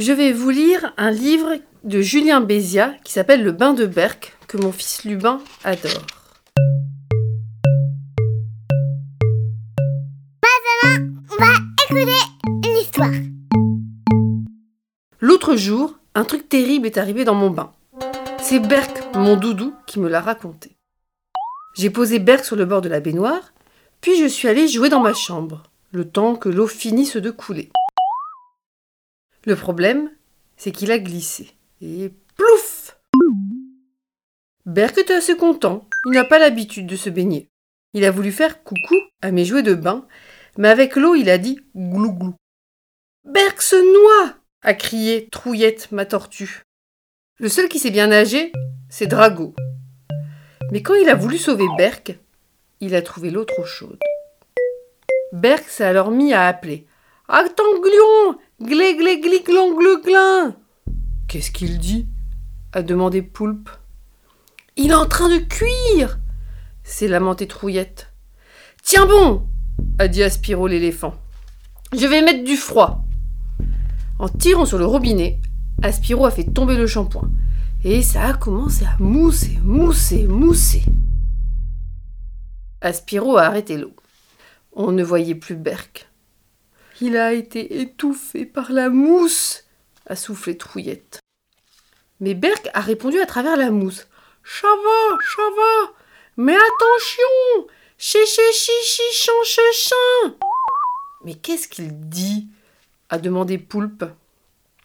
Je 0.00 0.12
vais 0.12 0.32
vous 0.32 0.48
lire 0.48 0.94
un 0.96 1.10
livre 1.10 1.58
de 1.84 2.00
Julien 2.00 2.40
Bézia 2.40 2.94
qui 3.04 3.12
s'appelle 3.12 3.44
Le 3.44 3.52
bain 3.52 3.74
de 3.74 3.84
Berck, 3.84 4.34
que 4.48 4.56
mon 4.56 4.72
fils 4.72 5.04
Lubin 5.04 5.42
adore. 5.62 6.06
On 11.30 11.36
va 11.38 11.52
écouter 11.84 12.12
une 12.66 12.76
histoire. 12.78 13.10
L'autre 15.20 15.56
jour, 15.56 15.98
un 16.14 16.24
truc 16.24 16.48
terrible 16.48 16.86
est 16.86 16.96
arrivé 16.96 17.24
dans 17.24 17.34
mon 17.34 17.50
bain. 17.50 17.70
C'est 18.40 18.58
Berck, 18.60 19.14
mon 19.14 19.36
doudou, 19.36 19.74
qui 19.86 20.00
me 20.00 20.08
l'a 20.08 20.22
raconté. 20.22 20.78
J'ai 21.76 21.90
posé 21.90 22.20
Berck 22.20 22.46
sur 22.46 22.56
le 22.56 22.64
bord 22.64 22.80
de 22.80 22.88
la 22.88 23.00
baignoire, 23.00 23.52
puis 24.00 24.18
je 24.18 24.24
suis 24.24 24.48
allée 24.48 24.66
jouer 24.66 24.88
dans 24.88 25.00
ma 25.00 25.12
chambre, 25.12 25.64
le 25.92 26.08
temps 26.08 26.36
que 26.36 26.48
l'eau 26.48 26.68
finisse 26.68 27.18
de 27.18 27.30
couler. 27.30 27.70
Le 29.46 29.56
problème, 29.56 30.10
c'est 30.56 30.72
qu'il 30.72 30.92
a 30.92 30.98
glissé. 30.98 31.54
Et 31.80 32.12
plouf 32.36 32.98
Berck 34.66 34.98
était 34.98 35.14
assez 35.14 35.36
content. 35.36 35.88
Il 36.06 36.12
n'a 36.12 36.24
pas 36.24 36.38
l'habitude 36.38 36.86
de 36.86 36.96
se 36.96 37.08
baigner. 37.08 37.48
Il 37.94 38.04
a 38.04 38.10
voulu 38.10 38.32
faire 38.32 38.62
coucou 38.62 38.96
à 39.22 39.32
mes 39.32 39.44
jouets 39.44 39.62
de 39.62 39.74
bain, 39.74 40.06
mais 40.58 40.68
avec 40.68 40.96
l'eau, 40.96 41.14
il 41.14 41.30
a 41.30 41.38
dit 41.38 41.58
glou 41.74 42.12
glou. 42.12 42.34
Se 43.60 43.76
noie 43.76 44.34
a 44.62 44.74
crié 44.74 45.28
Trouillette, 45.30 45.92
ma 45.92 46.06
tortue. 46.06 46.62
Le 47.38 47.48
seul 47.48 47.68
qui 47.68 47.78
sait 47.78 47.90
bien 47.90 48.08
nager, 48.08 48.52
c'est 48.88 49.06
Drago. 49.06 49.54
Mais 50.72 50.82
quand 50.82 50.94
il 50.94 51.08
a 51.08 51.14
voulu 51.14 51.38
sauver 51.38 51.66
Berck, 51.76 52.18
il 52.80 52.94
a 52.94 53.02
trouvé 53.02 53.30
l'eau 53.30 53.44
trop 53.44 53.64
chaude. 53.64 53.98
Berck 55.32 55.68
s'est 55.68 55.84
alors 55.84 56.10
mis 56.10 56.32
à 56.32 56.46
appeler 56.46 56.86
Attends, 57.28 57.80
glion 57.80 58.38
Glé, 58.62 58.94
glé, 58.94 59.20
gli, 59.22 59.42
glon, 59.42 59.74
glin 59.74 60.54
Qu'est-ce 61.28 61.50
qu'il 61.50 61.78
dit? 61.78 62.06
A 62.74 62.82
demandé 62.82 63.22
Poulpe. 63.22 63.70
Il 64.76 64.90
est 64.90 64.94
en 64.94 65.06
train 65.06 65.30
de 65.30 65.38
cuire 65.38 66.18
s'est 66.82 67.08
lamenté 67.08 67.46
Trouillette. 67.46 68.12
Tiens 68.82 69.06
bon 69.06 69.48
a 69.98 70.08
dit 70.08 70.22
Aspiro 70.22 70.66
l'éléphant. 70.66 71.14
Je 71.96 72.06
vais 72.06 72.20
mettre 72.20 72.44
du 72.44 72.56
froid. 72.56 73.04
En 74.18 74.28
tirant 74.28 74.66
sur 74.66 74.76
le 74.76 74.84
robinet, 74.84 75.40
Aspiro 75.82 76.26
a 76.26 76.30
fait 76.30 76.44
tomber 76.44 76.76
le 76.76 76.86
shampoing. 76.86 77.30
Et 77.82 78.02
ça 78.02 78.26
a 78.26 78.34
commencé 78.34 78.84
à 78.84 78.94
mousser, 78.98 79.58
mousser, 79.62 80.26
mousser. 80.26 80.82
Aspiro 82.82 83.38
a 83.38 83.44
arrêté 83.44 83.78
l'eau. 83.78 83.94
On 84.72 84.92
ne 84.92 85.02
voyait 85.02 85.34
plus 85.34 85.56
Berck. 85.56 86.09
Il 87.00 87.16
a 87.16 87.32
été 87.32 87.80
étouffé 87.80 88.44
par 88.44 88.72
la 88.72 88.90
mousse, 88.90 89.64
a 90.06 90.16
soufflé 90.16 90.56
Trouillette. 90.56 91.20
Mais 92.20 92.34
Berck 92.34 92.68
a 92.74 92.80
répondu 92.80 93.18
à 93.20 93.26
travers 93.26 93.56
la 93.56 93.70
mousse. 93.70 94.06
Ça 94.44 94.68
va, 94.68 95.18
ça 95.18 95.42
va, 95.56 95.92
mais 96.36 96.56
attention 96.56 97.68
Ché, 97.98 98.24
ché, 98.24 98.42
chi, 98.52 98.72
chi, 98.82 99.02
chan, 99.12 99.32
chan 99.44 100.36
Mais 101.22 101.34
qu'est-ce 101.34 101.68
qu'il 101.68 102.08
dit? 102.08 102.48
a 103.10 103.18
demandé 103.18 103.58
Poulpe. 103.58 104.04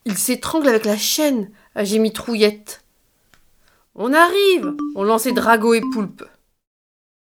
Il 0.03 0.17
s'étrangle 0.17 0.67
avec 0.67 0.83
la 0.83 0.97
chaîne, 0.97 1.52
a 1.75 1.83
gémi 1.83 2.11
Trouillette. 2.11 2.83
On 3.95 4.13
arrive 4.13 4.75
ont 4.95 5.03
lancé 5.03 5.31
Drago 5.31 5.73
et 5.73 5.81
Poulpe. 5.81 6.25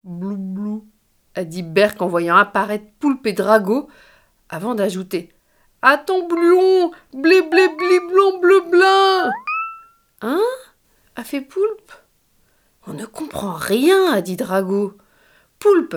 Blou 0.04 0.36
blou, 0.36 0.86
a 1.34 1.44
dit 1.44 1.62
Berck 1.62 2.02
en 2.02 2.08
voyant 2.08 2.36
apparaître 2.36 2.92
Poulpe 2.98 3.26
et 3.26 3.32
Drago, 3.32 3.88
avant 4.50 4.74
d'ajouter 4.74 5.32
Attends, 5.80 6.26
Bluon 6.26 6.90
Blé, 7.14 7.40
blé, 7.42 7.68
blé, 7.68 8.00
blanc, 8.00 8.38
bleu, 8.38 8.60
blanc 8.68 9.30
Hein? 10.20 10.42
A 11.16 11.24
fait 11.24 11.40
Poulpe? 11.40 11.92
On 12.86 12.92
ne 12.92 13.06
comprend 13.06 13.52
rien, 13.52 14.12
a 14.12 14.20
dit 14.20 14.36
Drago. 14.36 14.98
Poulpe, 15.58 15.96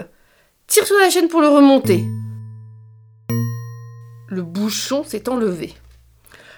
tire 0.67 0.85
sur 0.85 0.97
la 0.97 1.09
chaîne 1.09 1.27
pour 1.27 1.41
le 1.41 1.49
remonter. 1.49 2.05
Le 4.27 4.41
bouchon 4.41 5.03
s'est 5.03 5.27
enlevé. 5.27 5.73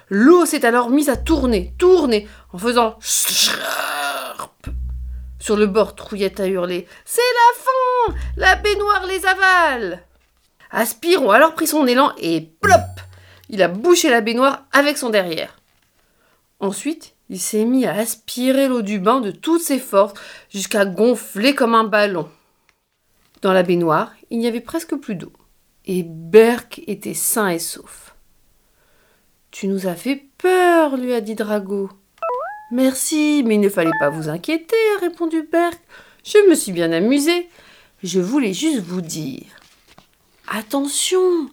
L'eau 0.09 0.45
s'est 0.45 0.65
alors 0.65 0.89
mise 0.89 1.09
à 1.09 1.17
tourner, 1.17 1.73
tourner, 1.79 2.27
en 2.53 2.57
faisant 2.57 2.97
Sur 5.39 5.57
le 5.57 5.65
bord, 5.65 5.95
Trouillette 5.95 6.39
a 6.39 6.47
hurlé 6.47 6.87
C'est 7.05 7.21
la 7.21 7.63
fin 7.63 8.15
La 8.37 8.55
baignoire 8.55 9.07
les 9.07 9.25
avale 9.25 10.05
Aspiro 10.71 11.31
a 11.31 11.35
alors 11.35 11.53
pris 11.53 11.67
son 11.67 11.87
élan 11.87 12.11
et 12.17 12.41
plop 12.61 12.79
Il 13.49 13.61
a 13.61 13.67
bouché 13.67 14.09
la 14.09 14.21
baignoire 14.21 14.65
avec 14.71 14.97
son 14.97 15.09
derrière. 15.09 15.55
Ensuite, 16.59 17.15
il 17.29 17.39
s'est 17.39 17.65
mis 17.65 17.85
à 17.85 17.93
aspirer 17.93 18.67
l'eau 18.67 18.81
du 18.81 18.99
bain 18.99 19.19
de 19.19 19.31
toutes 19.31 19.61
ses 19.61 19.79
forces 19.79 20.13
jusqu'à 20.49 20.85
gonfler 20.85 21.55
comme 21.55 21.75
un 21.75 21.83
ballon. 21.83 22.29
Dans 23.41 23.53
la 23.53 23.63
baignoire, 23.63 24.13
il 24.29 24.39
n'y 24.39 24.47
avait 24.47 24.61
presque 24.61 24.95
plus 24.95 25.15
d'eau. 25.15 25.33
Et 25.85 26.03
Berck 26.03 26.81
était 26.87 27.13
sain 27.13 27.49
et 27.49 27.59
sauf. 27.59 28.15
Tu 29.51 29.67
nous 29.67 29.87
as 29.87 29.95
fait 29.95 30.25
peur, 30.37 30.97
lui 30.97 31.13
a 31.13 31.21
dit 31.21 31.35
Drago. 31.35 31.89
Merci, 32.71 33.43
mais 33.45 33.55
il 33.55 33.61
ne 33.61 33.69
fallait 33.69 33.91
pas 33.99 34.09
vous 34.09 34.29
inquiéter, 34.29 34.75
a 34.97 35.01
répondu 35.01 35.47
Berck. 35.51 35.79
Je 36.23 36.49
me 36.49 36.55
suis 36.55 36.71
bien 36.71 36.91
amusé. 36.91 37.49
Je 38.03 38.19
voulais 38.19 38.53
juste 38.53 38.79
vous 38.79 39.01
dire. 39.01 39.45
Attention, 40.47 41.49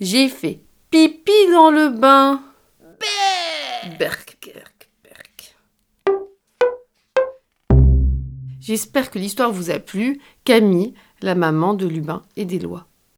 j'ai 0.00 0.28
fait 0.28 0.60
pipi 0.90 1.30
dans 1.52 1.70
le 1.70 1.90
bain. 1.90 2.42
Berck, 3.98 4.36
Berck, 4.44 4.90
Berck. 5.04 5.56
J'espère 8.60 9.10
que 9.10 9.18
l'histoire 9.18 9.52
vous 9.52 9.70
a 9.70 9.78
plu. 9.78 10.20
Camille, 10.44 10.94
la 11.20 11.36
maman 11.36 11.74
de 11.74 11.86
Lubin 11.86 12.22
et 12.36 12.44
des 12.44 12.58
lois. 12.58 12.88